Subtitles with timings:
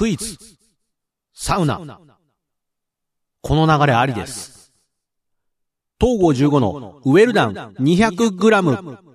[0.00, 0.38] クイズ、
[1.34, 1.78] サウナ。
[3.42, 4.72] この流れありです。
[6.00, 9.09] 東郷15のウェルダン 200g。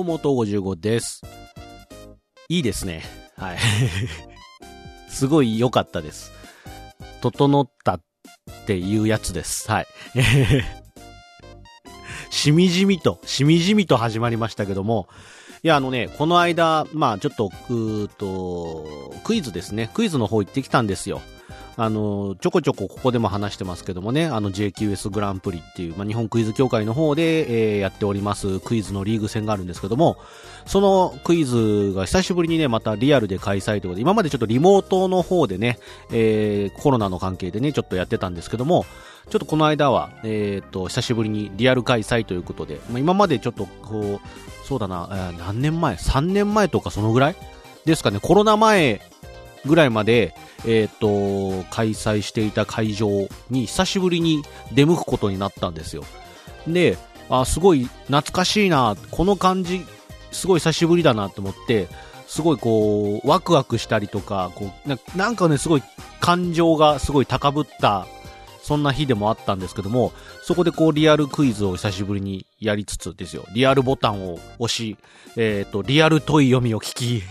[0.00, 1.20] どうも、東郷15です。
[2.48, 3.02] いいですね。
[3.36, 3.58] はい。
[5.10, 6.32] すごい良かったです。
[7.20, 8.00] 整ったっ
[8.64, 9.70] ていうやつです。
[9.70, 9.86] はい。
[12.32, 15.06] しみじみと、しみじみと始まりましたけども、
[15.62, 19.90] いや、あのね、この間、まあちょっと、うーと、クイズですね。
[19.92, 21.20] クイズの方行ってきたんですよ。
[21.76, 30.16] あの、ちょこちょこここでも話してますけどもね、あの JQS グランプリっていう、まあ、日本クイズ協会の方で、えーやっておりますクイズのリーグ戦があるんですけども、
[30.66, 35.78] そのクイズが久しぶりにね、またリアルで開催ということで、今までちょっとリモートの方でね、
[36.12, 38.84] えーコロナの関係でね、ちょっとやってたんですけども、
[39.30, 47.36] ちょっとこの間は、えっ、と、久しぶりにリアル開催ということで、まあ、今までちょっとこう、そうだな、えー何年前 ?3 年前とかそのぐらい？
[47.84, 49.00] ですかね、コロナ前
[49.64, 50.34] ぐらいまで、
[50.66, 56.04] えっ、と、開催していた会場に久しぶりに出向くことになったんですよ。
[56.66, 59.84] で、あ、すごい懐かしいな、この感じ、
[60.32, 61.88] すごい久しぶりだなと思って、
[62.26, 65.82] すごいこう、ワクワクしたりとか、こう、ななんかね、すごい
[66.20, 68.06] 感情がすごい高ぶった、
[68.62, 70.12] そんな日でもあったんですけども、
[70.42, 73.44] そこでこう、リアルクイズを久しぶりにやりつつですよ。
[73.52, 74.96] リアルボタンを押し、
[75.36, 77.22] えっ、と、リアル問い読みを聞き、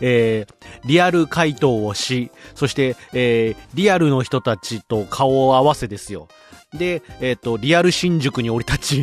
[0.00, 6.28] えー、リアル回答をし、そして、えー、リアルの人たちと顔を合わせですよ。
[6.74, 9.02] で、えっ、と、リアル新宿に降り立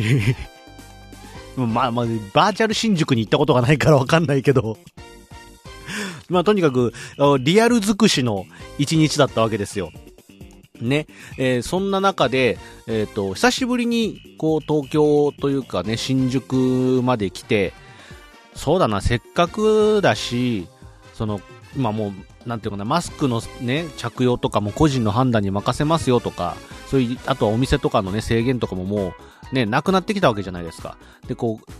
[1.56, 4.78] まあまあ、バーチャル新宿に行ったことがないからわかんないけど、
[6.28, 6.92] まあとにかく、
[7.40, 8.46] リアル尽くしの
[8.78, 9.90] 一日だったわけですよ。
[10.80, 11.06] ね。
[11.38, 17.72] えーそんな中で、えっ、と、久しぶりに、こう、東京というかね、新宿まで来て、
[18.58, 20.66] そうだな、せっかくだし、
[21.14, 21.40] その、
[21.76, 22.08] 今も
[22.44, 26.56] う、なんていうかな、マスクのね、着用とかも個人の判断に任せますよとか、
[26.88, 29.14] そういう、あとはお店とかのね、制限とかもも
[29.52, 30.96] う、ね、なくなってきたわけじゃないですか。
[31.28, 31.72] で、こう、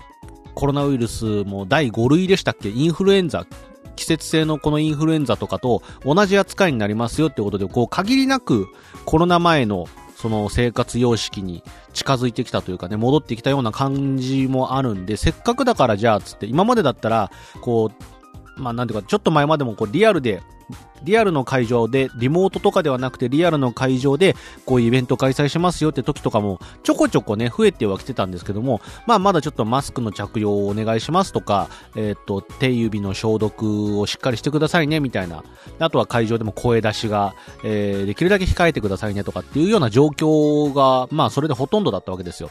[0.54, 2.68] コロナウイルスも第5類でしたっけ？
[2.68, 3.44] インフルエンザ、
[3.96, 8.66] 季節性のこのインフルエンザとかと同じ扱いになりますよってことで、こう、限りなく
[9.04, 9.86] コロナ前の
[10.20, 11.62] その生活様式に
[11.92, 17.30] 近づいてきたというかね、戻ってきたような感じもあるんで、せっかくだからじゃあつって、今までだったら、
[17.60, 17.92] こ
[18.56, 20.42] う、まあなんていうか、ちょっと前までもこうリアルで、
[21.02, 24.34] リアルの会場で、リモートとかではなくてリアルの会場で、
[24.66, 35.44] こういうイベント開催しますよって時とかも、ちょこちょこね、増えてはきてたんですけども、まあまだちょっとマスクの着用をお願いしますとか、えっ、と、手指の消毒をしっかりしてくださいね、みたいな。
[35.78, 37.34] あとは会場でも声出しが、
[37.64, 42.50] えーできるだけ控えてくださいねとかっていうような状況が、まあそれでほとんどだったわけですよ。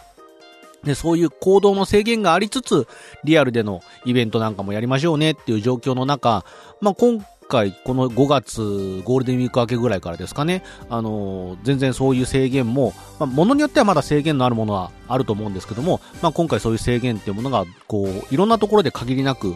[0.83, 2.87] で、そういう行動の制限がありつつ、
[3.23, 6.45] リアルでのイベントなんかもやりましょうねっていう状況の中、
[6.81, 19.55] まあ今回、この5月、ゴールデンウィーク明けぐらいからですかね、あのー全然そういう制限も、まあ、ものによってはまだ制限のあるものはあると思うんですけども、まあ今回そういう制限っていうものが、こう、いろんなところで限りなく、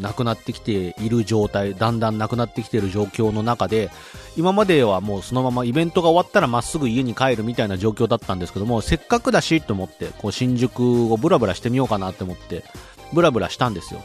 [0.00, 3.90] なくなってきている状態、だんだんなくなってきている状況の中で、
[4.36, 12.64] 今まではもうそのままイベントが終わったらまっすぐ家に帰るみたいな状況だったんですけども、せっかくだしと思って、こう新宿をブラブラしてみようかなって思って、
[13.12, 14.00] ブラブラしたんですよ。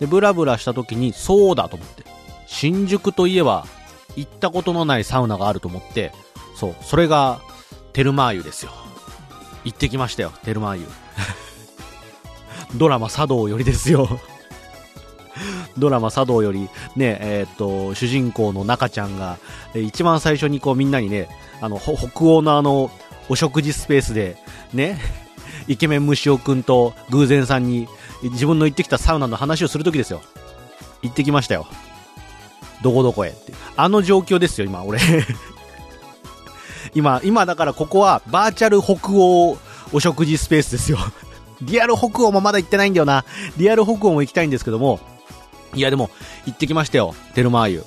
[0.00, 2.04] で、ブラブラした時に、そうだと思って、
[2.52, 3.66] 新宿といえば、
[4.14, 6.12] 行ったことのないサウナがあると思って、
[6.54, 7.40] そう、それが、
[7.94, 8.72] テルマー湯ですよ。
[9.64, 10.86] 行ってきましたよ、テルマー湯。
[12.76, 14.20] ドラマ茶道よりですよ。
[15.78, 19.38] ドラマ茶道より、ね、えーっと、主人公の中ちゃんが、
[19.74, 21.28] えー一番最初にこうみんなにね、
[21.62, 22.90] あの、北欧のあの、
[23.30, 24.36] お食事スペースで、
[24.74, 25.00] ね、
[25.68, 27.88] イケメン虫尾くんと偶然さんに
[28.22, 30.20] 自分の行ってきたサウナの話をするときですよ。
[31.00, 31.66] 行ってきましたよ。
[32.82, 33.52] どこどこへって。
[33.76, 35.00] あの状況ですよ、今、俺。
[36.94, 39.56] 今、今だからここはバーチャル北欧
[39.92, 40.98] お食事スペースですよ。
[41.62, 43.24] リアル北欧もまだ行ってないんだよな。
[43.56, 45.00] リアル北欧も行きたいんですけども。
[45.74, 46.10] いや、でも、
[46.44, 47.14] 行ってきましたよ。
[47.34, 47.84] テルマーユ。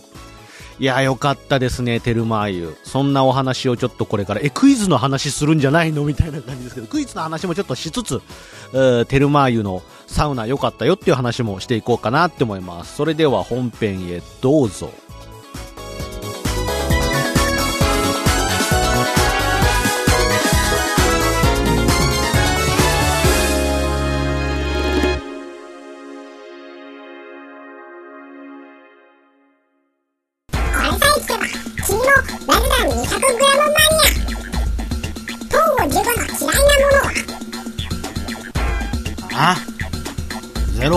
[0.77, 2.77] いや、よかったですね、テルマーユ。
[2.83, 6.03] そんなお話をちょっとこれから、え、クイズの話するんじゃないの？
[6.03, 8.21] みたいな感じですけど、クイズの話もちょっとしつつ、
[9.07, 12.95] テルマーユのサウナ良かったよっていう話もしていこうかなって思います。
[12.95, 14.91] それでは本編へどうぞ。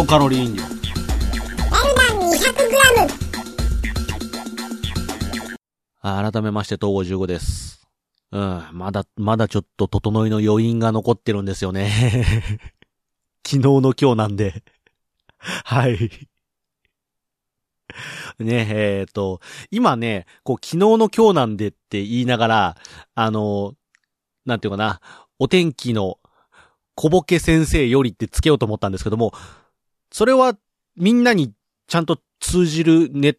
[0.09, 0.63] カロリー飲料。
[6.01, 7.87] 改めまして、東郷15です。
[8.33, 11.91] うん、まだ、まだちょっと整いの余韻が残ってるんですよね。
[13.47, 14.65] 昨日の今日なんで。
[15.39, 16.11] はい。
[18.39, 19.41] ねえ、っ、と、
[19.71, 22.77] 今ね、こう、昨日の今日なんでって言いながら、
[23.15, 23.75] あの、
[24.47, 25.03] なんていうかな、
[25.39, 26.19] お天気の
[26.95, 29.35] 小ボケ先生よりってつけようと思ったんですけども、
[30.11, 30.57] それは
[30.97, 31.53] みんなに
[31.87, 33.37] ちゃんと通じるネ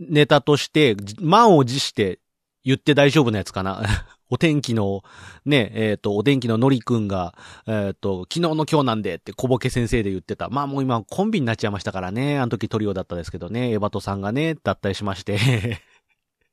[0.00, 2.18] ネタとして、満を持して
[2.64, 3.82] 言って大丈夫なやつかな。
[4.28, 5.04] お天気の、
[5.44, 7.36] ね、えっ、と、お天気ののりくんが、
[7.68, 10.48] えっ、と、昨日の今日なんでって小ボケ先生で言ってた。
[10.48, 12.40] まあもう今コンビになっちゃいましたからね。
[12.40, 13.70] あの時トリオだったですけどね。
[13.70, 15.80] エバトさんがね、脱退しまして。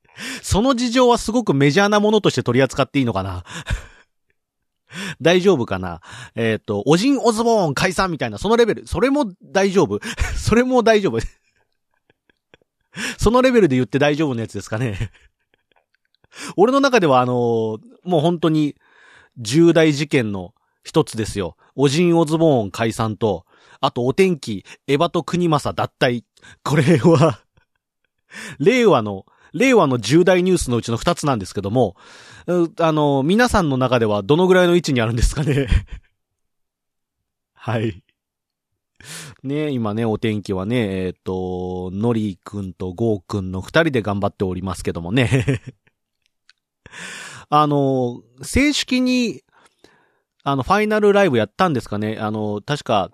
[0.43, 3.43] その事情はすごくメジャーなものとして取り扱っていいのかな
[5.21, 6.01] 大丈夫かな？
[6.35, 8.87] えっ、と、オジン・オズボーン解散みたいな、そのレベル。
[8.87, 9.99] それも大丈夫？
[10.37, 11.19] それも大丈夫？
[13.17, 15.11] そのレベルで言って大丈夫なやつですかね？
[16.57, 18.75] 俺の中ではあのーもう本当に
[19.37, 20.53] 重大事件の
[20.83, 21.55] 一つですよ。
[21.75, 23.45] オジン・オズボーン解散と、
[23.79, 26.23] あとお天気、エヴァと国政脱退。
[26.63, 27.39] これは、
[28.59, 31.95] 令和の、令和の重大ニュースのうちの二つなんですけども、
[32.79, 35.67] あの皆さんの中ではどのぐらいの位置にあるんですかね？
[37.53, 38.03] はい。
[39.43, 45.61] ね今ね、お天気はね、えっ、と、のりくんとゴーくんの二人で頑張っておりますけどもね。
[47.49, 49.43] あの、正式に、
[50.43, 52.17] あの、ファイナルライブやったんですかね？
[52.19, 53.11] あの、確か、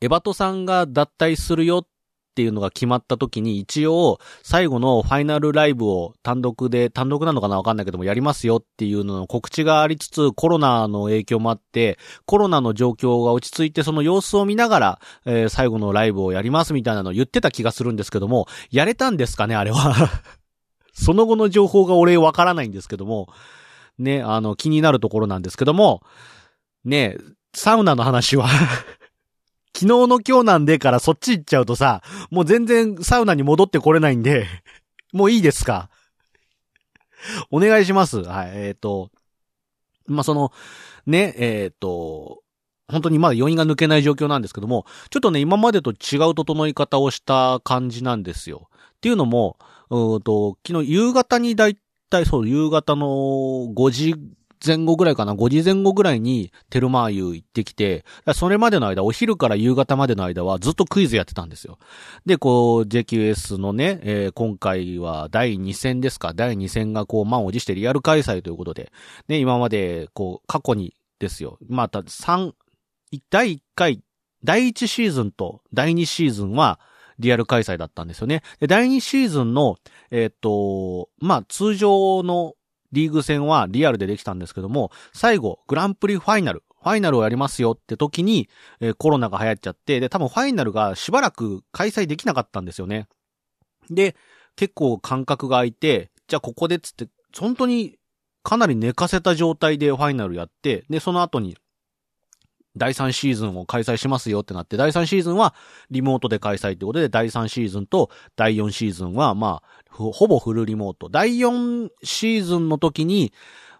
[0.00, 1.86] エバトさんが脱退するよっ
[2.34, 11.96] っていうのが決まった時に、一応、最後のファイナルライブを単独で、単独なのかなわかんないけども、やりますよっていうのの告知がありつつ、コロナの影響もあって、
[12.26, 19.94] コロナの状況が落ち着いて、その様子を見ながら、えー最後のライブをやりますみたいなのを言ってた気がするんですけども、やれたんですかねあれは。
[20.92, 23.28] その後の情報が俺わからないんですけども、
[23.98, 26.02] ね、あの、気になるところなんですけども、
[26.84, 27.16] ね、
[27.54, 28.48] サウナの話は、
[29.74, 34.46] 昨日の今日なんでからそっち行っちゃうとさ、もう全然サウナに戻ってこれないんで、
[35.12, 35.90] もういいですか？
[37.50, 38.22] お願いします。
[38.22, 39.10] はい、えっ、と、
[40.06, 40.52] まあ、その、
[41.06, 42.42] ね、えっ、と、
[42.88, 48.68] 本当にまだ余韻が抜けない状況なんですけども、ちょっとね、今までと違う整い方をした感じなんですよ。
[48.96, 49.58] っていうのも、
[49.90, 51.78] うんと、昨日夕方にだい
[52.10, 53.06] たいそう、夕方の
[53.74, 54.14] 5時
[54.64, 61.78] 前後ぐらいかな、5時前後ぐらいにテルマーユ行ってきて、それまでの間、お昼から夕方までの間はずっとクイズやってたんですよ。
[62.26, 68.92] で、こう、JQS のね、えー今回は第2戦ですか、第2戦がこう、満を持してリアル開催ということで、
[69.28, 72.52] ね、今まで、こう、過去にですよ、また3、
[73.30, 74.02] 第1回、
[74.42, 76.80] 第1シーズンと第2シーズンは、
[77.18, 78.42] リアル開催だったんですよね。
[78.60, 79.76] で、第2シーズンの、
[80.10, 82.54] えーっと、まあ、通常の
[82.94, 88.48] リーグ戦はリアルでできたんですけども、最後、グランプリファイナル、ファイナルをやりますよって時に、
[88.80, 93.08] えーコロナが流行っちゃって、で、多分ファイナルがしばらく開催できなかったんですよね。
[93.90, 94.16] で、
[94.56, 97.08] 結構間隔が空いて、じゃあここでっつって、
[97.38, 97.96] 本当に
[98.42, 101.56] かなり寝かせた状態でファイナルやって、で、その後に、
[102.76, 105.54] 第3シーズンを開催しますよってなって、第3シーズンは
[105.90, 111.08] リモートで開催ってことで、第3シーズンと第4シーズンは、まあ、ほぼフルリモート。
[111.08, 113.32] 第4シーズンの時に、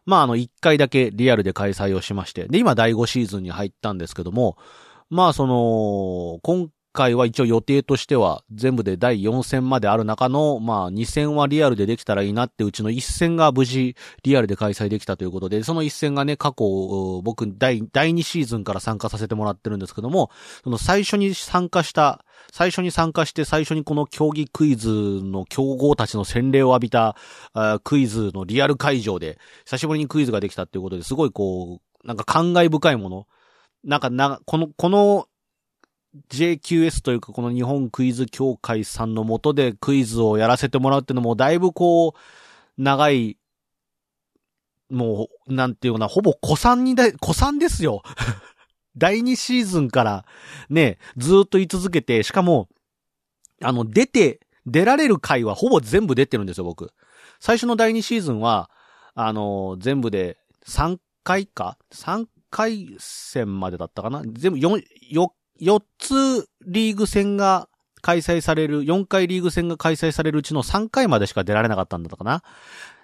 [0.06, 4.56] まあ、あの、1回だけリアルで開催をしまして、で、今第5シーズンに入ったんですけども、
[5.10, 20.30] まあ、その、今回は一応予定としては、全部で第4戦まである中の、まあ、2戦はリアルでできたらいいなって、うちの1戦が無事、リアルで開催できたということで、その1戦がね、過去、僕、第、第2シーズンから参加させてもらってるんですけども、
[20.62, 27.16] その最初に参加した、最初に参加して最初にこの競技クイズの強豪たちの洗礼を浴びた、
[27.52, 33.26] あクイズのリアル会場で、久しぶりにクイズができたっていうことですごいこう、なんか感慨深いもの。
[33.82, 35.26] なんかな、この、この
[36.28, 43.38] JQS というかこの日本クイズ協会さんのもとでクイズをやらせてもらうっていうのもだいぶこう、長い、
[44.90, 48.02] もう、なんていうかな、ほぼ古参にだ、古参ですよ。
[48.96, 50.24] 第2シーズンから
[50.68, 52.68] ね、ずっと言い続けて、しかも、
[53.60, 56.92] あの、出て、出られる回はほぼ全部出てるんですよ、僕。
[57.40, 58.70] 最初の第2シーズンは、
[59.14, 64.22] あの、全部で3回か ?3 回戦までだったかな？
[64.24, 65.28] 全部4、4、
[65.64, 67.68] 4つリーグ戦が
[68.02, 72.42] 開催される、4回リーグ戦が開催されるうちの3回までしか出られなかったんだったかな。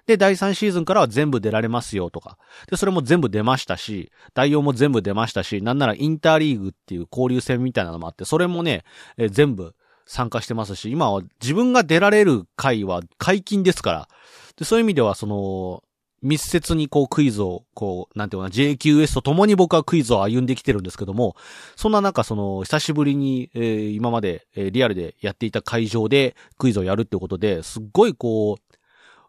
[0.06, 2.36] で、第3シーズンからは全部出られますよとか。
[2.68, 8.84] で、それも全部出ましたし、第4も全部出ましたし、なんならインターリーグっていう交流戦みたいなのもあって、それもね、
[9.16, 9.74] え全部
[10.04, 14.08] 参加してますし、今は自分が出られる回は解禁ですから。
[14.56, 15.82] で、そういう意味では、その、
[16.22, 21.34] 密接にこうクイズを、こう、なんていうかな、JQS と共に僕はクイズを歩んできてるんですけども、
[21.76, 28.76] そんな中、その、久しぶりに、えー今まで、えーリアルでやっていた会場でクイズをやるってことで、すっごいこう、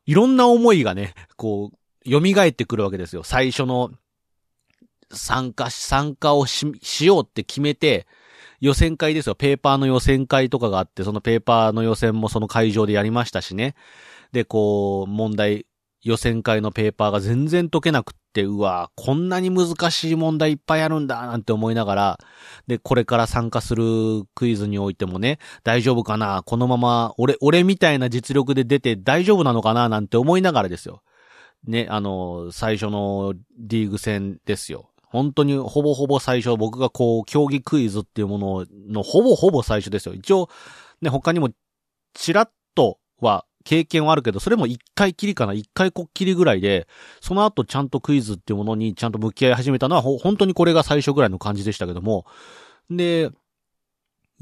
[0.05, 3.24] いろんな思いがね、こう、蘇ってくるわけですよ。
[3.24, 3.91] 最初の、
[5.13, 8.07] 参加し、参加をし、しようって決めて、
[8.62, 9.36] 予選会ですよ。
[9.36, 13.75] ペーパーの予選会とかがあって、そのペーパーの予選もその会場でやりましたしね。
[14.31, 15.65] で、こう、問題、
[16.03, 22.20] 予選会のペーパーが全然解けなくって、うわこんなに難しい問題いっぱいあるんだ、なんて思いながら、
[22.67, 23.84] で、これから参加する
[24.34, 31.03] クイズにおいてもね、大丈夫かなこのまま、俺、俺みたいな実力で出て大丈夫なのかななんて思いながらですよ。
[31.67, 34.89] ね、あの、最初のリーグ戦ですよ。
[35.03, 40.15] 本当にほぼほぼ最初、僕がこう、競技クイズっていうもののほぼほぼ最初ですよ。
[40.15, 40.50] 一応、
[41.01, 41.50] ね、他にも、
[42.13, 46.88] ちらっとは経験はあるけど、それも一回きりかな、一回こっきりぐらいで、
[47.22, 52.25] その後ちゃんとクイズっていうものにちゃんと向き合い始めたのは、本当にこれが最初ぐらいの感じでしたけども、
[52.89, 53.32] で、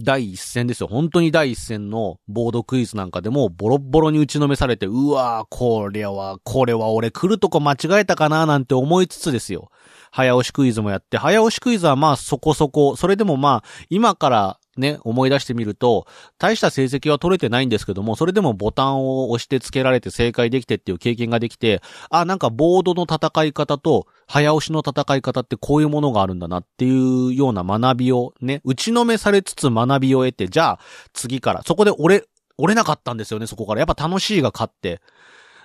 [0.01, 0.87] 第一戦ですよ。
[0.87, 9.69] 本当に第一戦のボードクイズなんかでもボロボロに打ちのめされて、うわー、これは、これは俺来るとこ間違えたかななんて思いつつですよ。
[10.11, 16.07] 早押しクイズもやって、早押しクイズはまあそこそこ、それでもまあ、今からね、思い出してみると、
[16.37, 30.79] 大した成績は取れてないんですけども、それでもボタンを押して付けられて正解できてっていう経験ができて、あ、なんかボードの戦い方と、早押しの戦い方ってこういうものがあるんだなっていうような学びをね、打ちのめされつつ学びを得て、じゃあ
[31.13, 32.23] 次から、そこで折れ、
[32.57, 33.79] 折れなかったんですよね、そこから。
[33.79, 35.01] やっぱ楽しいが勝って。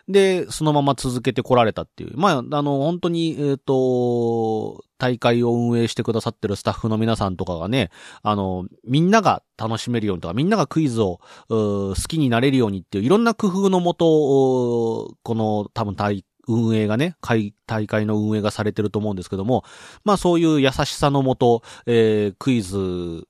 [0.09, 2.17] で、そのまま続けてこられたっていう。
[2.17, 7.91] まあ、あの、本当に、えっ、と、大会を運営してくださってるスタッフの皆さんとかがね、
[8.23, 19.65] あの、みんなが楽しめるようにとか、みんながクイズを好きになれるようにっていう、いろんな工夫のもと、この多分大運営がね、会大会の運営がされてると思うんですけども、
[20.05, 23.27] まあそういう優しさのもと、えークイズ、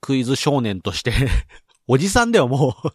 [0.00, 1.12] クイズ少年として、
[1.88, 2.88] おじさんではもう、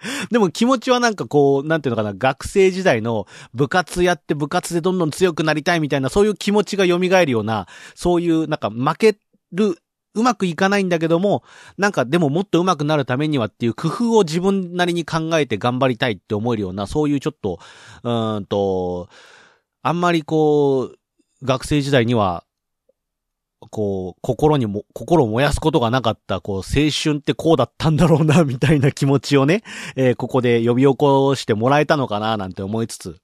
[0.30, 9.18] でも気持ちはなんかこう、なんていうのかな、学生時代の部活やって部活でどんどん強くなりたいみたいな、そういう気持ちが蘇るような、そういうなんか負け
[9.52, 9.76] る、
[10.14, 11.42] うまくいかないんだけども、
[11.76, 17.58] なんかでももっと上手くなるためにはっていう工夫を自分なりに考えて頑張りたいって思えるような、そういうちょっと、
[18.02, 19.08] うーんと、
[19.82, 20.96] あんまりこう、
[21.42, 22.44] 学生時代には、
[23.68, 29.62] こう、心にも、心を燃やすことがなかった、こう、青春ってこうだったんだろうな、みたいな気持ちをね、
[29.96, 33.20] えーここで呼び起こしてもらえたのかな、なんて思いつつ、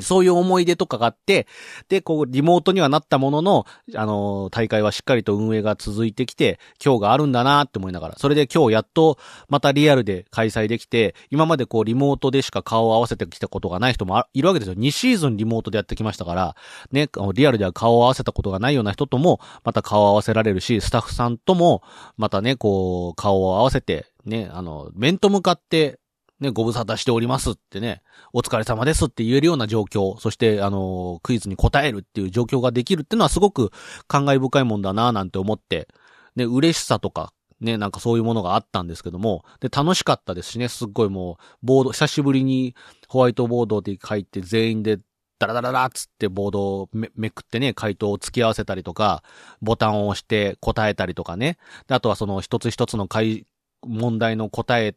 [0.00, 1.46] そういう思い出とかがあって、
[1.88, 9.18] で、こう、リモートにはなったものの、あの大会はしっかりと運営が続いてきて、今日があるんだなって思いながら、それで今日やっと、
[9.48, 14.74] またリアルで開催できて、今までこう、リモートでしか顔を合わせてきたことがない人もいるわけですよ。
[14.74, 16.56] 2シーズンリモートでやってきましたから、
[16.92, 21.82] ね、リアルでは顔を合わせたことがないような人とも、また顔を合わせられるし、スタッフさんとも、
[22.18, 25.98] またね、こう、顔を合わせて、ね、あの、面と向かって、
[26.40, 33.70] ね、ご無沙汰しておりますってね、お疲れ様ですって言えるような状況、そして、あの、クイズに答えるっていう状況ができるっていうのはすごく
[34.06, 35.88] 感慨深いもんだなぁなんて思って、
[36.36, 42.74] ね、嬉しさとか、ね、なんかそういうものがあったんですけども、で、楽しかったですしね、すっごいもう、ボード、久しぶりに
[43.08, 44.98] ホワイトボードで書いて全員で
[45.38, 49.22] ダラダラダラっつってボードをめめくってね、回答を付き合わせたりとか、
[49.62, 51.58] ボタンを押して答えたりとかね。
[51.86, 53.46] であとはその一つ一つの回、
[53.86, 54.96] 問題の答え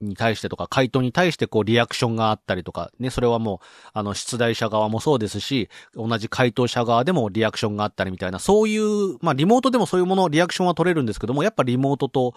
[0.00, 12.34] に対してとか、回答に対してこうリアクションがあったりとか、ね、それはもう、あの、出題者側もそうですし、同じ回答者側でもリアクションがあったりみたいな、そういう、まあ、リモートでもそういうもの、リアクションは取れるんですけども、やっぱリモートと、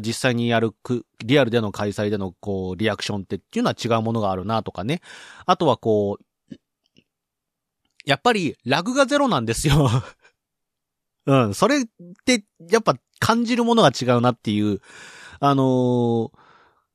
[0.00, 5.00] 実際にやるく、リアルでの開催での、こう、リアクションってっていうのは違うものがあるなとかね。
[5.46, 6.54] あとはこう、
[8.06, 9.88] やっぱり、ラグがゼロなんですよ。
[11.26, 11.84] うん、それっ
[12.24, 14.80] て、やっぱ感じるものが違うなっていう、
[15.38, 16.39] あのー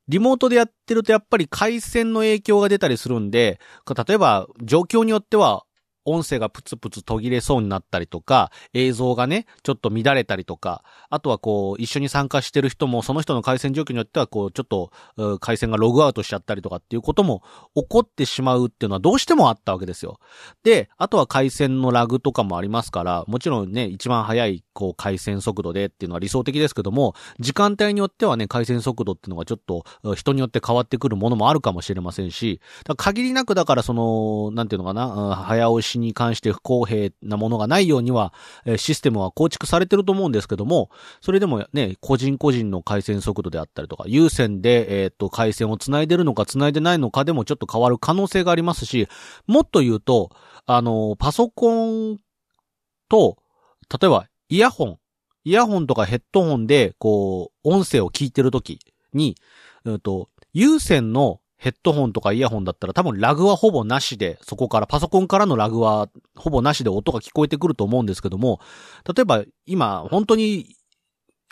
[0.08, 3.60] リモートでやってるとやっぱり回線の影響が出たりするんで、
[4.08, 5.64] 例えば状況によっては
[6.06, 14.92] 音声がプツプツ途切れそうになったりとか、映像がね、ちょっと乱れたりとか、あとはこう、一緒に参加してる人も、その人の回線状況によっては、こう、ちょっと、
[15.40, 17.44] 回線がログアウトしちゃったりとかっていうことも
[17.76, 20.20] 起こってしまうっていうのはどうしてもあったわけですよ。
[20.64, 29.84] で、あとは回線のラグとかもありますから、もちろんね、一番速い、こう、回線速度でっていうのは理想的ですけども、時間帯によってはね、回線速度っていうのがちょっと、
[30.16, 32.62] 人によって変わってくるものもあるかもしれませんし、
[32.98, 38.34] 限りなくだからその、なんていうのかな、早押しに関して不公平なものがないようには、
[38.78, 40.90] システムは構築されてると思うんですけども、
[41.22, 49.08] それでもね、個人個人の回線速度であったりとか、有線で、えっ、と、回線を繋いでるのか繋いでないのかでもちょっと変わる可能性がありますし、
[49.48, 50.32] もっと言うと、
[50.66, 52.20] あの、パソコン
[53.10, 53.38] と、
[53.90, 55.00] 例えば、イヤホン、
[55.44, 58.80] イヤホンとかヘッドホンで、こう、音声を聞いてるとき
[59.14, 59.36] に、
[59.84, 68.60] うんと、有線のヘッドホンとかイヤホンだったら多分ラグはほぼなしで、そこからパソコンからのラグはほぼなしで音が聞こえてくると思うんですけども、
[69.16, 70.76] 例えば今本当に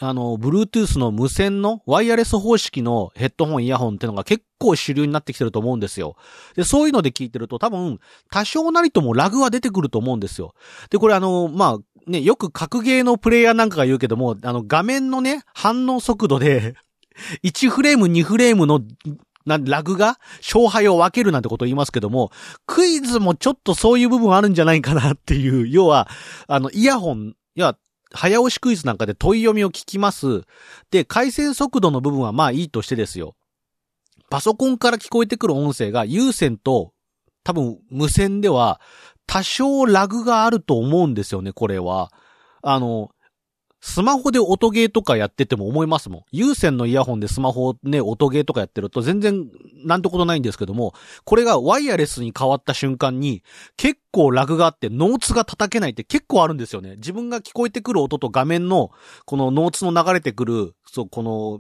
[0.01, 6.15] あの、Bluetooth の無線のワイヤレス方式のヘッドホン、イヤホンってのが結構主流になってきてると思うんですよ。
[6.55, 7.99] で、そういうので聞いてると多分、
[8.31, 10.55] 多少なりともラグは出てくると思うんですよ。
[10.89, 16.75] で、これあの、まあ、ね、よく格ゲーのプレイヤーなんかが言うけども、あの、画面のね、反応速度で
[17.45, 18.81] 1フレーム、2フレームの
[19.45, 22.31] な、ラグが勝敗を分けるなんてことを言いますけども、
[22.65, 26.07] クイズもちょっとそういう部分あるんじゃないかなっていう、 要は、
[26.47, 27.77] あの、イヤホン、いや、
[28.13, 30.43] 早押しクイズなんかで問い読みを聞きます。
[30.91, 33.35] で、回線速度の部分はまあいいとしてですよ。
[34.29, 36.93] パソコンから聞こえてくる音声が有線と
[37.43, 38.79] 多分無線では
[39.27, 42.11] 多少ラグがあると思うんですよね、これは。
[42.61, 43.11] あの、
[43.85, 46.21] スマホで音ゲーとかやってても思いますもん。
[46.31, 49.45] 有線のイヤホンでスマホね、音ゲーとかやってると全然
[49.83, 50.93] なんてことないんですけども、
[51.25, 53.43] これがワイヤレスに変わった瞬間に
[53.75, 56.95] 結構ラグがあってノーツが叩けないって結構あるんですよね。
[56.95, 58.91] 自分が聞こえてくる音と画面の
[59.25, 61.59] このノーツの流れてくる、そう、この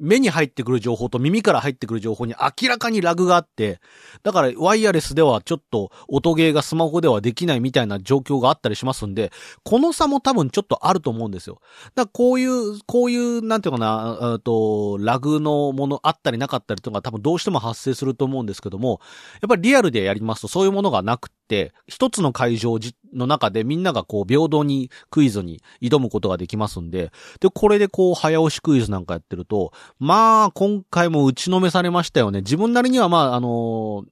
[0.00, 3.80] 目に入ってくる情報と耳から入ってくる情報に明らかにラグがあって、
[4.22, 11.60] だからワイヤレスではちょっと音ゲーがスマホではできないみたいな状況があったりしますんで、この差も多分ちょっとあると思うんですよ。
[11.94, 19.00] だからこういう、こういう、なんていうかな、えっと、ラグのものあったりなかったりとか多分どうしても発生すると思うんですけども、
[19.40, 22.78] やっぱりリアルでやりますとそういうものがなくって、一つの会場
[23.14, 32.40] の中でみんながこう平等にクイズに挑むことができますんで、で、これでこう早押しクイズなんかやってると、まあ、今回も打ちのめされましたよね。
[32.40, 34.04] 自分なりにはまあ、あのー、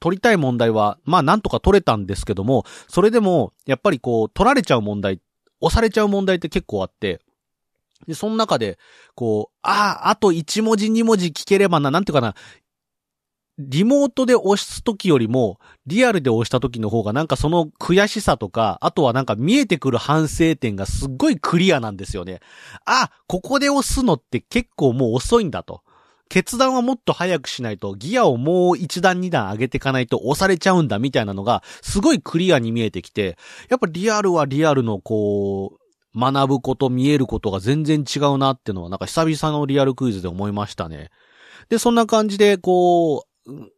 [0.00, 5.20] 取りたい問題は、まあなんとか取れたんですけども、それでも、やっぱりこう、取られちゃう問題、
[5.60, 7.20] 押されちゃう問題って結構あって、
[8.06, 8.78] で、その中で、
[9.14, 12.34] こう、ああ、あと1文字2文字聞ければな、なんていうかな、
[13.68, 22.40] リモートで押す時よりも、リアルで押した時の方がなんかその悔しさとか、あとはなんか見えてくる反省点がすっごいクリアなんですよね。
[22.86, 25.82] あ、ここで押すのって結構もう遅いんだと。
[26.30, 33.36] 決断はもっと早くしないと、ギアをもう一段二段上げていかないと押されちゃうんだみたいなのが、すごいクリアに見えてきて、
[33.68, 35.80] やっぱリアルはリアルのこう、
[36.18, 41.10] 学ぶこと、見えることが全然違うなっていうのは、なんか久々のリアルクイズで思いましたね。
[41.68, 43.29] で、そんな感じで、こう、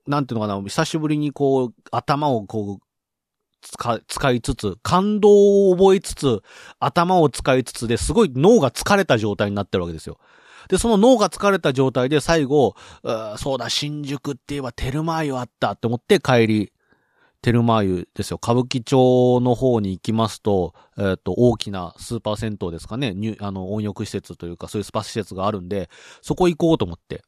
[0.07, 2.87] なんていうのかな、久しぶりにこう、頭をこう、
[3.63, 6.43] 使、使いつつ、感動を覚えつつ、
[6.81, 10.19] 頭を使いつつですごい脳が疲れた状態になってるわけですよ。
[10.69, 16.73] で、その脳が疲れた状態で最後、うそうだ、新宿って言えばテルマー湯あったって思って帰り、
[17.41, 18.39] テルマー湯ですよ。
[18.41, 23.15] 歌舞伎町の方に行きますと、えっ、ー、と、大きなスーパー銭湯ですかね。
[23.41, 27.25] あの、温浴施設というか、そういうスパ施設があるんで、そこ行こうと思って。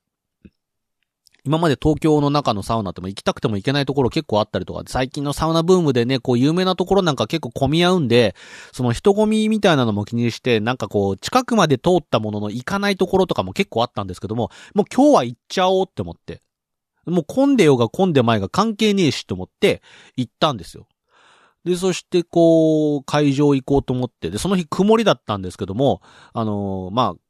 [1.44, 8.35] 今まで東京の中のサウナっても行きたくても行けないところ結構あったりとか、最近のサウナブームでね、こう有名なところなんか結構混み合うんで、
[8.72, 16.40] その人混みみたいなのも気にして、なんかこう、近くまで通ったものの行かないところとかも結構あったんですけども、もう今日は行っちゃおうって思って。
[17.07, 19.83] もう混んでようが混んでまいが関係ねえしと思って
[20.16, 20.87] 行ったんですよ。
[21.66, 26.00] で、そしてこう、会場行こうと思って、で、その日曇りだったんですけども、
[26.33, 27.20] あのー、まあ、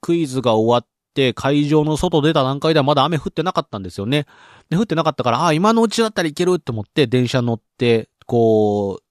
[0.00, 0.91] クイズが終わって
[1.34, 4.26] 会場の外出た段階ではまだ雨降ってなかったんですよね。
[4.70, 9.02] で、降ってなかったから、ああ、今のうちだったらいけるって思って電車乗って、こう、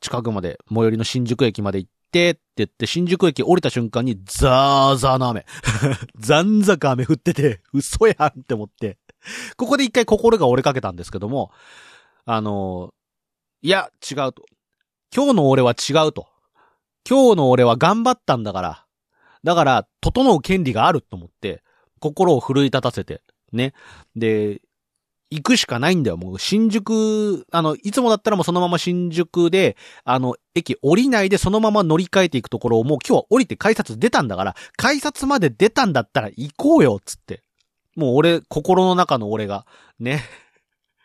[0.00, 5.44] 近くまで、最寄りの新宿駅まで行って、って言って、新宿駅降りた瞬間に、ザーザーの雨。
[6.18, 8.98] 残坂雨降ってて、嘘やんって思って。
[9.56, 11.50] ここで一回心が折れかけたんですけども、
[12.24, 12.94] あの、
[13.62, 14.44] いや、違うと。
[15.14, 16.28] 今日の俺は違うと。
[17.08, 18.86] 今日の俺は頑張ったんだから、
[19.44, 21.62] だから、整う権利があると思って、
[22.00, 23.22] 心を奮い立たせて、
[23.52, 23.74] ね。
[24.16, 24.60] で、
[25.30, 26.16] 行くしかないんだよ。
[26.16, 37.44] もう新宿、あの、いつもだったらもうそのまま新宿で、あの、駅降りないでそのまま乗り換えていくところをもう今日は降りて改札出たんだから、改札まで出たんだったら行こうよ、つって。
[37.94, 39.66] もう俺、心の中の俺が、
[40.00, 40.24] ね。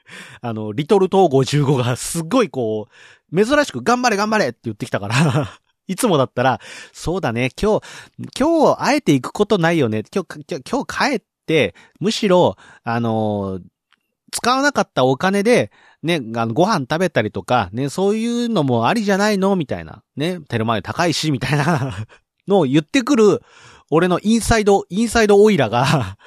[0.41, 2.87] あの、リトル東55がすっごいこ
[3.31, 6.59] う、珍しく頑張れ頑張れって言ってきたからいつもだったら、
[6.93, 7.85] そうだね、今日、
[8.39, 10.03] 今日、あえて行くことないよね。
[10.13, 13.61] 今日、今日帰って、むしろ、あのー、
[14.31, 15.71] 使わなかったお金で、
[16.03, 19.55] ね、あの、ご飯食べたりとか、ね、そういうのもありじゃないの？
[19.55, 20.03] みたいな。
[20.15, 22.05] ね、テルマエ高いし、みたいな
[22.47, 23.41] のを言ってくる、
[23.89, 26.17] 俺のインサイド、インサイドオイラが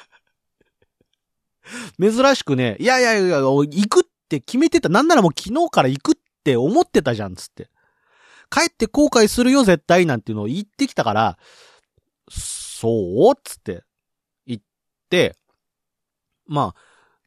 [2.00, 4.88] 珍しくね、いやいやいや、行くって決めてた。
[4.88, 7.68] なんならもう昨日から行くって思ってたじゃん、つって。
[8.50, 11.38] 帰って後悔するよ、絶対、なんていうのを言ってきたから、
[12.30, 13.34] そう？
[13.42, 13.82] つって、
[14.46, 14.60] 言っ
[15.10, 15.36] て、
[16.46, 16.80] まあ、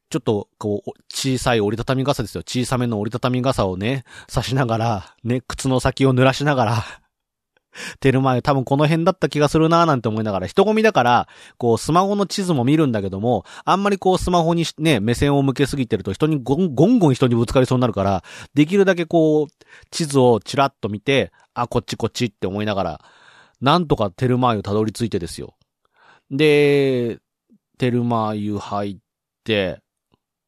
[0.09, 2.43] ちょっと、こう、小さい折りたたみ傘ですよ。
[2.45, 7.00] 小さめの折りたたみ傘をね、刺しながら、ね、靴の先を濡らしながら
[7.99, 19.47] テルマエ多分この辺だった気がするなーなんて思いながら、人混みだから、こうスマホの地図も見るんだけども、あんまりこうスマホにね、目線を向けすぎてると人にゴンゴンゴン人にぶつかりそうになるから、できるだけこう、
[19.89, 23.01] 地図をチラッと見て、あ、こっちこっちって思いながら、
[23.61, 25.55] なんとかテルマーユたどり着いてですよ。
[26.31, 27.19] で、
[27.77, 28.97] テルマーユ入っ
[29.43, 29.81] て、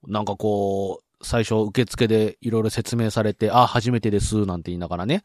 [0.08, 5.24] なんかこう、最初受付でいろいろ説明されて、あ、初めてです、なんて言いながらね。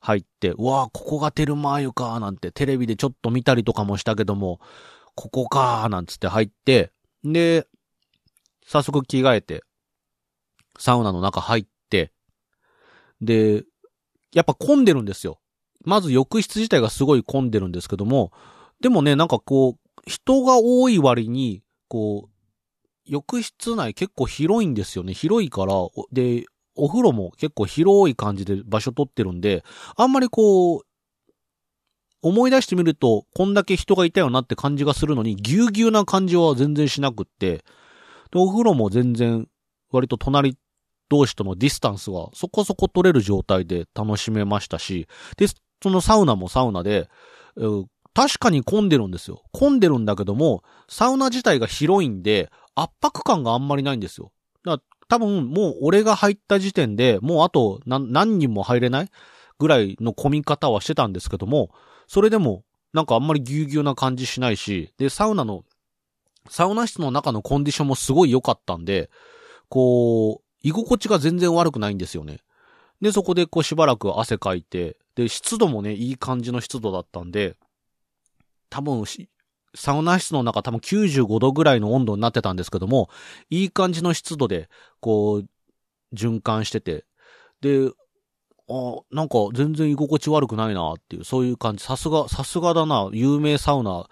[0.00, 4.60] 入って、うわここがテルマーユか、なんてテレビでちょっと見たりとかもしたけども、
[5.14, 6.92] ここか、なんつって入って、
[7.24, 7.66] で、
[8.66, 9.64] 早速着替えて、
[10.78, 12.12] サウナの中入って、
[13.20, 13.64] で、
[14.32, 15.40] やっぱ混んでるんですよ。
[15.84, 18.32] まず浴室自体がすごい混んでるんですけども、
[18.80, 22.30] でもね、なんかこう、人が多い割に、こう、
[23.06, 25.14] 浴室内結構広いんですよね。
[25.14, 25.74] 広いから、
[26.12, 26.44] で、
[26.76, 29.64] お風呂も結構広い感じで場所取ってるんで、
[29.96, 30.82] あんまりこう、
[32.22, 37.64] 思い出してみると、こんだけ人がいたよなって感じがするのに、ぎゅうぎゅうな感じは全然しなくって、
[38.34, 39.48] お風呂も全然、
[39.90, 40.56] 割と隣
[41.08, 45.46] 同士とのディスタンスはそこそこ取れる状態で楽しめましたし、で、
[45.82, 47.08] そのサウナもサウナで、
[48.14, 49.42] 確かに混んでるんですよ。
[49.52, 54.32] 混んでるんだけども、サウナ自体が広いんで、圧迫感があんまりないんですよ。
[55.08, 59.10] 多分もう俺が入った時点でもうあと何何人も入れない？
[59.58, 61.70] ぐらいの混み方はしてたんですけども、
[62.06, 65.64] それでもなんかあんまりぎゅうぎゅうな感じしないし、で、サウナの、
[66.48, 69.10] サウナ室の中のコンディションもすごい良かったんで、
[69.68, 72.40] こう、居心地が全然悪くないんですよね。
[73.00, 77.56] で、そこでこうしばらく汗かいて、で、湿度もね、いい感じの湿度だったんで、
[78.70, 79.04] 多分
[79.76, 83.08] サウナ室の中多分95度ぐらいの温度になってたんですけども、
[83.50, 84.68] いい感じの湿度で、
[85.00, 85.46] こう、
[86.14, 87.04] 循環してて、
[87.60, 87.90] で、
[88.68, 91.84] あ、なんか全然居心地悪くないなっていう、そういう感じ。
[91.84, 93.08] さすが、さすがだな。
[93.12, 94.08] 有名サウナ。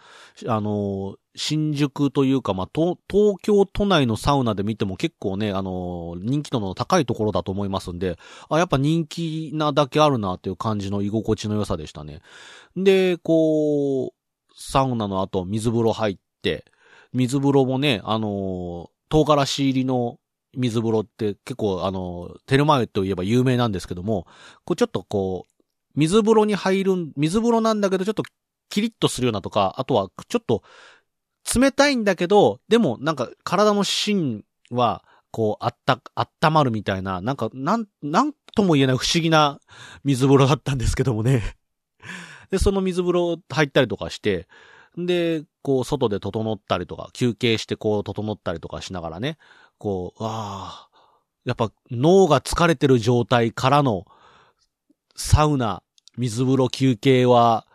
[0.47, 2.97] あの、新宿というか、まあ、東
[3.43, 8.17] 京都内のサウナで見ても結構ね、あの、人気度の高いところだと思いますんで、
[8.49, 12.21] あ、やっぱ人気なだけあるなっていう感じの居心地の良さでしたね。
[12.77, 14.24] で、こう、
[14.57, 16.65] サウナの後、水風呂入って、
[17.13, 20.19] 水風呂もね、あのー、唐辛子入りの
[20.57, 24.27] 水風呂って結構あの、テルマエといえば有名なんですけども、
[24.65, 25.53] こうちょっとこう、
[25.95, 28.23] 水風呂に入る、水風呂なんだけどちょっと
[28.69, 30.63] キリッとするようなとか、あとはちょっと
[31.55, 39.59] 冷たいんだけど、でもなんか体の芯は、こう、あった、あったまるみたいな、なんか、なん、なんとも言えない不思議な
[40.05, 41.57] 水風呂だったんですけどもね。
[42.55, 44.47] で、その水風呂入ったりとかして、
[44.97, 49.39] で、こう、外で整ったりとか、休憩してこう、整ったりとかしながらね、
[49.79, 50.89] こう、わあ、
[51.45, 54.05] やっぱ脳が疲れてる状態からの、
[55.17, 55.83] サウナ、
[56.17, 57.67] 水風呂休憩は、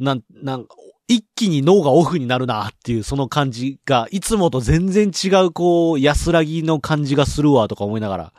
[0.00, 0.66] なん、なん、
[1.06, 8.32] 一気に脳がオフになるなっていうその感じが、いつもと全然違うこう、安らぎの感じがするわとか思いながら、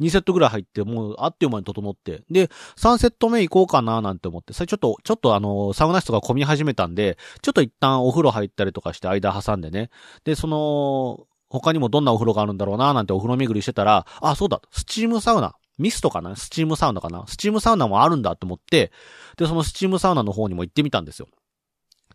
[0.00, 2.22] 2セットぐらい入って、もうあっという間に整って。
[2.30, 9.90] で、3セット目行こうかななんて思って、それちょっと、ちょっとあの、サウナ室が混み始めたんで、ちょっと一旦お風呂入ったりとかして間挟んでね。
[10.24, 15.54] で、その、他にもどんなお風呂があるんだろうななんてお風呂巡りしてたら、あ、そうだ、スチームサウナ。
[15.76, 16.36] ミストかな？
[16.36, 17.26] スチームサウナかな？
[17.26, 18.92] スチームサウナもあるんだと思って、
[19.36, 21.26] で、そのスチームサウナの方にも行ってみたんですよ。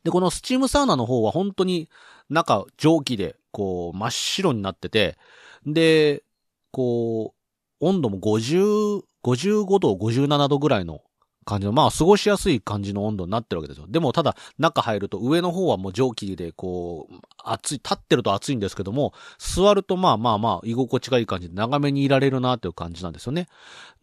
[0.05, 1.89] で、このスチームサウナの方は本当に
[2.29, 5.17] 中蒸気でこう真っ白になってて、
[5.65, 6.23] で、
[6.71, 7.38] こう、
[7.79, 11.01] 温度も50、55度、57度ぐらいの
[11.45, 13.87] 感じの、まあ、過ごしやすい感じの温度になってるわけですよ。
[13.89, 23.47] でも、ただ、中入ると上の方はもう蒸気で、こう、暑い、立ってると暑いんですけども、座るとまあまあまあ、居心地がいい感じで長めにいられるなという感じなんですよね。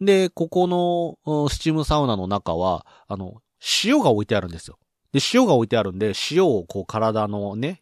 [0.01, 0.67] で、ここ
[1.25, 3.41] の、スチームサウナの中は、あの、
[3.83, 4.77] 塩が置いてあるんですよ。
[5.13, 7.81] で、塩が置いてあるんで、塩をこう体のね、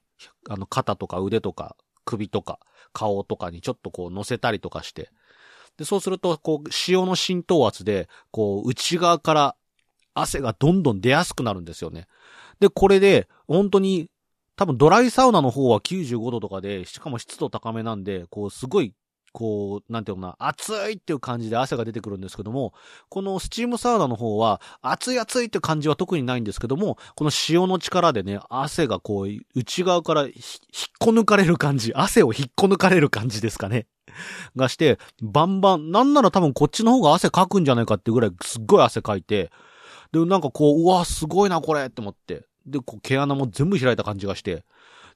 [0.49, 2.59] あの、肩とか腕とか首とか
[2.93, 5.09] 顔とかにちょっとこう乗せたりとかして、
[5.77, 9.55] で、そうすると、こう、潮の浸透圧で、こう、内側から
[10.13, 12.07] 汗がどんどん出やすくなるんですよね。
[12.59, 14.09] で、これで、本当に、
[14.55, 18.93] 多分ドライサウナの方は95度とかで、しかも湿度高めなんで、こう、すごい
[19.35, 22.73] こう、なんていうのかな、暑いっていう感じで汗が出てくるんですけども、
[23.09, 30.31] このスチームサウナの方は、暑い暑いって感じは特にないんですけども、この塩の力でね、汗がこう、内側から引っ
[30.99, 33.87] こ抜かれる感じ、汗を引っこ抜かれる感じですかね。
[34.55, 39.51] がして、バンバン、なんなら多分こっちの方が汗かくんじゃないかっていうぐらいすっごい汗かいて、
[40.13, 42.45] で、なんかこう、うわ、すごいな、これって思って。
[42.65, 44.63] で、こう、毛穴も全部開いた感じがして、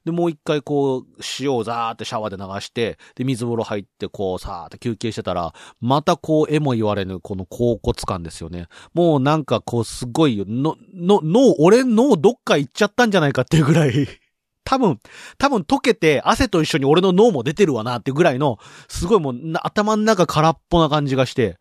[0.09, 1.05] で、もう一回こう、
[1.39, 8.67] 塩をザーってシャワーで流して、で、水風呂入ってこう、さーって休憩してたら、またこう、絵も言われぬ、この甲骨感ですよね。
[8.93, 14.07] もうなんかこう、すごい、の、の、脳、俺脳どっか行っちゃったんじゃないかっていうぐらい
[14.65, 14.99] 多分、
[15.37, 21.57] 多分溶けて汗と一緒に俺の脳も出てるわなってぐらいの、すごいもう頭の中空っぽな感じがして、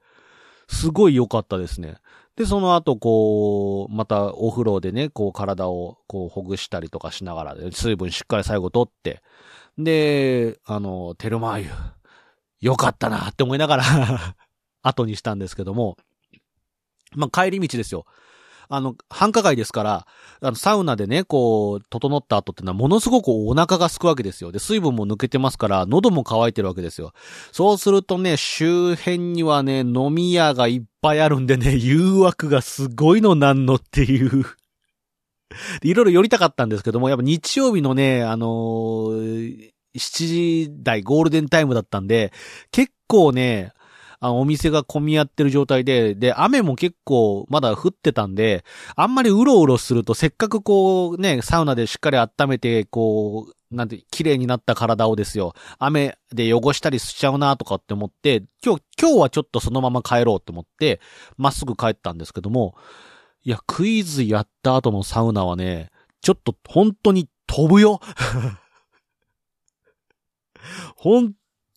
[0.68, 1.96] すごい良かったですね。
[2.36, 9.22] で、その後、こう、またお風呂でね、こう体をこうほぐしたりとかしながら、水分しっかり最後取って、
[9.76, 11.70] で、あの、テルマーユ、
[12.60, 13.84] 良かったなって思いながら
[14.82, 15.96] 後にしたんですけども、
[17.14, 18.04] まあ、帰り道ですよ。
[18.68, 20.06] あの、繁華街ですから、
[20.40, 24.52] あの、サウナでね、こう、整った後ってのはものすごくお腹が空くわけですよ。
[24.52, 27.12] で、水分も抜けてますから、喉も渇いてるわけですよ。
[27.52, 34.44] そうするとね、周辺にはね、飲み屋がいっぱいあるんでね、誘惑がすごいのなんのっていう
[35.82, 42.32] いろいろ寄りたかったんですけども、やっぱ日曜日のね、あのー、7時台ゴールデンタイムだったんで、
[42.70, 43.72] 結構ね、
[44.20, 48.64] あお店が混み合ってる状態で、で、雨も結構まだ降ってたんで、
[48.96, 61.00] あんまりうろうろすると、せっかくこうね、サウナでしっかり温めて、こう、なんて、綺麗になった体をですよ、雨で汚したりしちゃうなとかって思って、今日、今日はちょっとそのまま帰ろうと思って、
[61.36, 62.74] まっすぐ帰ったんですけども、
[63.44, 65.90] いや、クイズやった後のサウナはね、
[66.22, 68.00] ちょっと本当に飛ぶよ
[70.96, 71.34] 本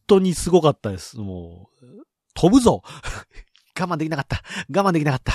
[0.08, 1.18] 当にすごかったです。
[1.18, 2.82] もう、飛ぶぞ
[3.80, 4.42] 我慢できなかった。
[4.70, 5.34] 我慢できなかった。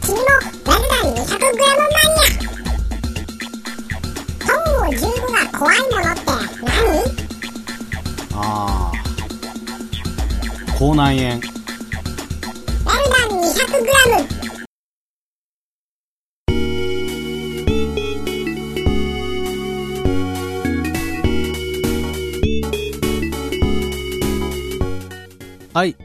[0.00, 0.24] 君も
[0.66, 2.30] ラルダン 200g マニア。
[4.46, 4.98] 本を15
[5.52, 6.20] が怖いものって
[6.64, 6.74] 何
[8.34, 8.96] ああ。
[10.76, 11.59] 口内炎。
[25.72, 25.96] はい。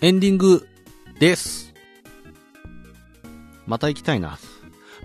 [0.00, 0.68] エンディング
[1.18, 1.74] です。
[3.66, 4.38] また行きたいな。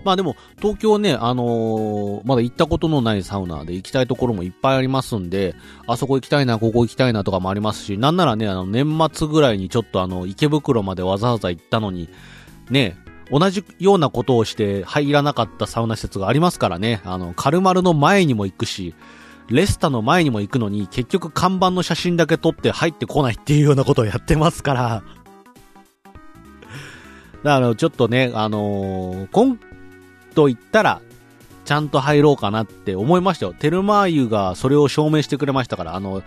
[0.04, 5.56] まあでも、東京ね、あのー、まだ行ったことのないサウナで行きたいところもいっぱいありますんで、
[5.88, 12.08] あそこ行きたいな、ここ行きたいなとかもありますし、なんならね、あの、年末ぐらいにちょっとあの、池袋までわざわざ行ったのに、
[12.70, 12.96] ね、
[13.28, 18.94] 同じようなことをして入らなかったサウナ施設がありますからね、あの、カルマルの前にも行くし、
[19.48, 25.02] レスタの前にも行くのに、結局看板の写真だけ撮って入ってこないっていうようなことをやってますから。
[27.42, 29.58] だからちょっとね、あのー、今
[30.34, 31.02] 度行ったら、
[31.64, 33.54] ちゃんと入ろうかなって思いましたよ。
[33.54, 36.22] テルマーユがそれを証明してくれましたから、あの、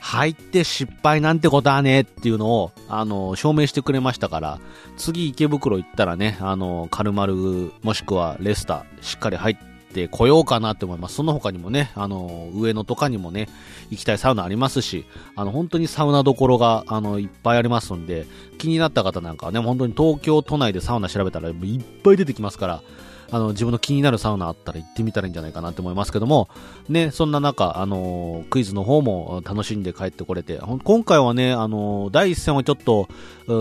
[0.00, 4.60] 入って失敗なんてことはねっていうのを、あの、証明してくれましたから、
[4.96, 9.56] 次池袋行ったらね、あの、カルマル、もしくはレスタ、しっかり入っ
[9.92, 11.16] てこようかなって思います。
[11.16, 13.48] その他にもね、あの、上野とかにもね、
[13.90, 18.26] 行きたいサウナありますし、あの、本当にサウナどころが、あの、いっぱいありますんで、
[18.58, 21.54] 気になった方なんかはね、本当に東京都内でサウナ調べたらいっ
[22.02, 22.82] ぱい出てきますから、
[23.30, 26.48] あの、自分の気になるサウナあったら行ってみたらいいんじゃないかなって思いますけども、
[26.88, 33.08] ね、そんな中、あのクイズの方も楽しんで帰ってこれて、今回はね、あの第一戦はちょっと、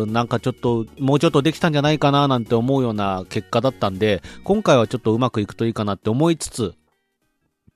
[0.07, 6.73] なんかちょっと、もうちょっとできたんじゃないかななんて思うような結果だったんで、今回はちょっとうまくいくといいかなって思いつつ、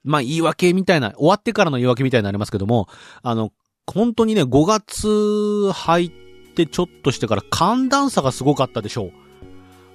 [0.04, 2.88] まあ、言い訳みたいな、終わってからの言い訳みたいになりますけども、
[3.22, 3.52] あの、
[3.86, 6.10] 本当にね、5月入っ
[6.54, 9.21] てちょっとしてから寒暖差がすごかったでしょう。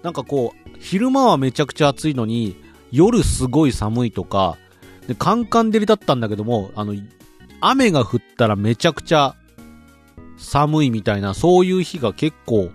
[0.04, 2.56] なんかこう、昼間はめちゃくちゃ暑いのに、
[2.92, 4.58] 夜すごい寒いとか、
[5.08, 6.94] で、カンカン照りだったんだけども、あの、
[7.62, 9.36] 雨が降ったらめちゃくちゃ
[10.38, 12.70] 寒いみたいな、そういう日が結構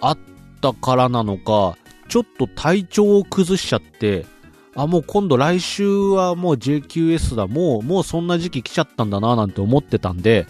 [0.00, 0.18] あっ
[0.60, 1.76] たからなのか、
[2.08, 4.26] ちょっと体調を崩しちゃって、
[4.74, 10.46] あ、もう今度来週はもう JQS だ、もう、もうそんな時期来ちゃったんだななんて思ってたんで、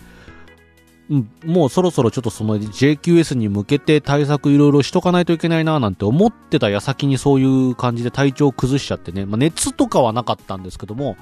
[1.45, 11.17] もうそろそろちょっとその JQS に向けて対策いろいろしとかないといけないななんて思ってた矢先にそういう感じで体調を崩しちゃってね、まあ、熱とかはなかったんですけども、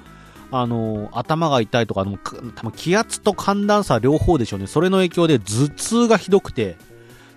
[0.50, 4.66] あのー、頭が痛いとか、多分気圧と寒暖差両方でしょうね。
[4.66, 6.76] それの影響で頭痛がひどくて、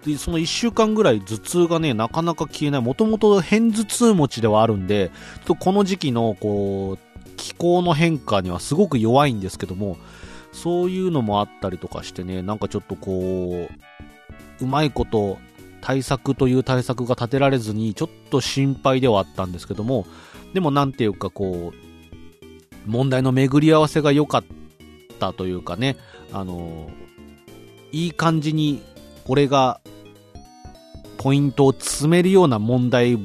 [0.05, 2.81] で、その1週間ぐらい頭痛がね、なかなか消えない。
[2.81, 9.97] もともと偏頭痛持ちではあるんで、ちょっとこの時期の、こう、気候の変化にはすごく弱いんですけども、
[10.51, 15.37] そういうのもあったりとかしてね、なんかちょっとこう、うまいこと
[15.81, 20.05] 対策という対策が立てられずに、ちょっと心配ではあったんですけども、
[20.53, 24.43] でもなんていうかこう、問題の巡り合わせが良かっ
[25.19, 25.97] たというかね、
[26.31, 26.89] あの、
[27.91, 28.81] いい感じに
[29.27, 29.81] 俺が
[31.17, 33.15] ポイントを詰めるような問題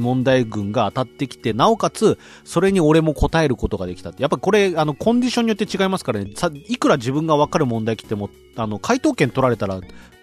[0.00, 4.22] 問題群が当たってきて、なおかつ、それに俺も答えることができたって。
[4.22, 9.80] やっぱこれ、あの、コンディションによって違いますからね、さいくら自分がわかる問題来ても、あの、回答権取られたら、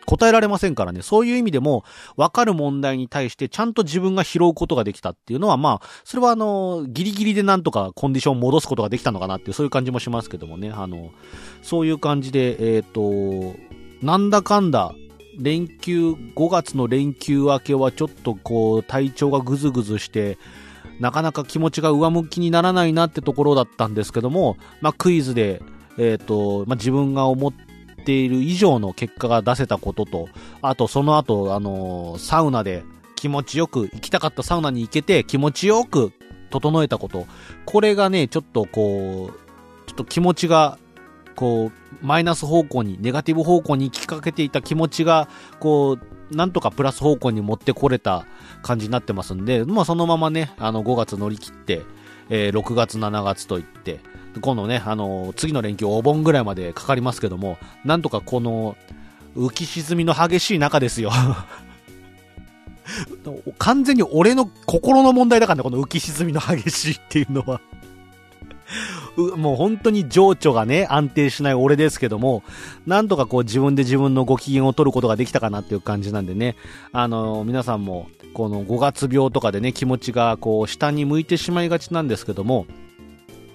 [0.08, 1.02] 答えられませんからね。
[1.02, 1.84] そういう意味でも、
[2.16, 10.72] わかる問題に対してちゃんと自分が拾うことができたっていうのは、まあ、それはあの、ギリギリでなんとかコンディションを戻すことができたのかなっていう、そういう感じもしますけどもね。
[10.74, 11.12] あの、
[11.62, 13.60] そういう感じで、えっ、ー、と、
[14.02, 14.96] なんだかんだ、
[15.38, 20.38] 連休、5月の連休明けはちょっとこう、体調がぐずぐずして、
[21.00, 25.62] なかなか気持ちが上向きにならないなってところだったんですけども、まあ、クイズで、
[25.97, 27.54] えっ、ー、と、まあ、自分が思っ
[28.06, 30.30] ている以上の結果が出せたことと、
[30.62, 32.84] あとその後、あのー、サウナで
[33.15, 36.13] 気持ちよく、行きたかったサウナに行けて気持ちよく
[36.50, 37.28] 整えたこと、
[37.65, 40.80] これがね、ちょっとこう、ちょっと気持ちが
[41.38, 45.97] こう、マイナス方向に、ネガティブ方向に行きかけていた気持ちが、こ
[46.32, 48.26] う、なんとかプラス方向に持ってこれた
[48.63, 51.84] 感じになってますんで、まあそのままね、あの5月乗り切って、
[52.30, 54.00] えー、6月7月といって、
[54.41, 58.76] 今度ね、あの次の連休お盆ぐらいまでかかりますけども、なんとかこの、
[59.36, 61.12] 浮き沈みの激しい中ですよ。
[63.60, 67.62] 完全に俺の心の問題だからね、この浮き沈みの激しいっていうのは。
[69.36, 72.43] もう本当に情緒がね、安定しない俺ですけども、
[72.86, 76.56] なんとかこう自分で自分のご機嫌を取ることができたかなっていう感じなんでね、
[76.91, 82.67] あの、皆さんも、この5月病とかでね、気持ちがこう下に向いてしまいがちなんですけども、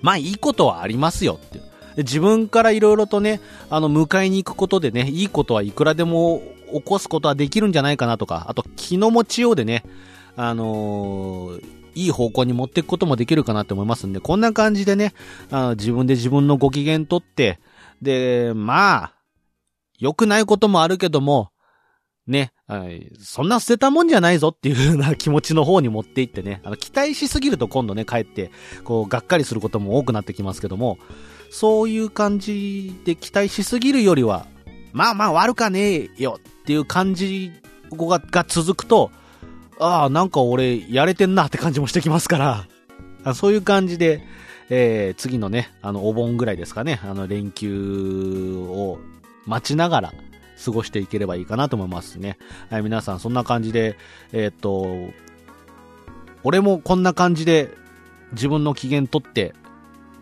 [0.01, 1.61] まあいいことはありますよって。
[1.99, 9.85] 自分からいろいろとね、あの、迎えに行くことでね、いいことはいくらでも起こすことはできるんじゃないかなとか、あと気の持ちようでね、
[10.37, 15.15] あのーいい方向に持っていくこともできるかなって思いますんで、こんな感じでね、
[15.51, 17.59] あ自分で自分のご機嫌とって、
[18.01, 19.15] で、まあ、
[19.99, 21.51] 良くないこともあるけども、
[22.27, 22.53] ね、
[23.21, 28.51] そんな捨てたもんじゃないぞっていう風な気持ちの方に持っていってね、あの、期待しすぎると今度ね、帰って、
[28.85, 30.99] こう、がっかりすることも多くなってきますけども、
[31.51, 34.47] そういう感じで期待しすぎるよりは、
[34.93, 37.53] まあまあ悪かねえよっていう感じ
[37.91, 39.11] が続くと、
[39.79, 42.67] ああ、なんか俺、やれてんなって感じもしてきますか
[43.25, 44.23] ら、そういう感じで、
[44.69, 48.99] えー、次のね、あの、お盆ぐらいですかね、あの、連休を
[49.47, 50.13] 待ちながら
[50.65, 52.39] 過ごしていければいいかなと思いますね。
[52.71, 53.97] はい、皆さん、そんな感じで、
[54.33, 55.13] えー、っと、
[56.45, 57.71] 俺もこんな感じで
[58.33, 59.55] 自分の機嫌取って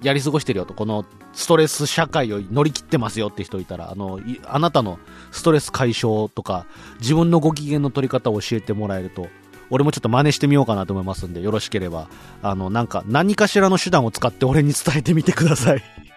[0.03, 4.99] やり過ごしてるよと、このストレス社会を乗り切ってますよって人いたら、あの、あなたの
[5.31, 6.67] ストレス解消とか、
[7.01, 9.29] 自分のご機嫌の取り方を教えてもらえると、
[9.71, 12.09] 俺もちょっと真似してみようかなと思いますんで、よろしければ、
[12.43, 16.10] あの、なんか、何かしらの手段を使って俺に伝えてみてください。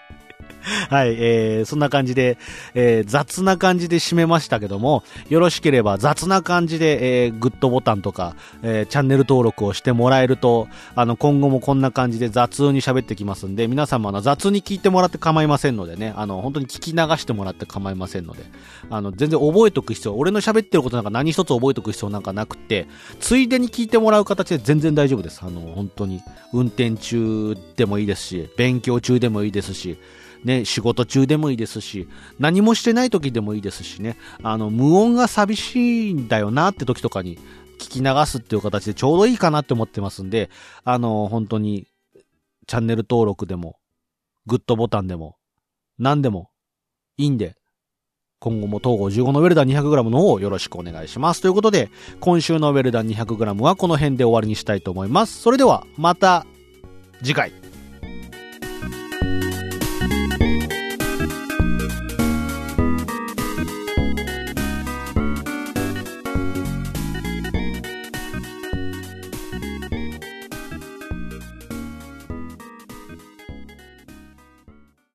[0.89, 2.37] はい、えー、そんな感じで、
[2.73, 18.43] えー、雑な感じで締めましたけども、よろしければ雑な感じで、えー、グッドボタンとか、えー、チャンネル登録をしてもらえると、あの、今後もこんな感じで雑に喋ってきますんで、皆様の雑に聞いてもらって構いませんのでね、あの、本当に聞き流してもらって構いませんので、
[18.89, 22.87] あの、全然覚えとく必要、俺の喋ってることなんか何一つ覚えとく必要なんかなくて、
[23.19, 25.41] ついでに聞いてもらう形で全然大丈夫です。
[25.43, 26.21] あの、本当に。
[26.53, 29.97] 運転中でもいいですし、勉強中でもいいですし、
[30.43, 32.07] ね、仕事中でもいいですし、
[32.39, 37.37] 何もしてない時でもいいですしね、あの、無音が寂しいんだよなって時とかに
[37.79, 40.49] 聞き流すっていう形でちょうどいいかなって思ってますんで、
[40.83, 41.87] あの、本当に、
[42.65, 43.77] チャンネル登録でも、
[44.45, 45.37] グッドボタンでも、
[45.97, 46.49] 何でも
[47.17, 47.55] いいんで、
[48.39, 51.41] 今後も東郷15のウェルダン 200g の方をよろしくお願いします。
[51.41, 51.89] ということで、
[52.19, 55.39] 今週のウェルダン 200g はこの辺で終わりにしたいと思います。
[55.39, 56.45] それでは、また
[57.23, 57.62] 次回。